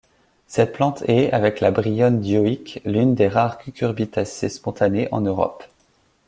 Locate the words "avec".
1.31-1.59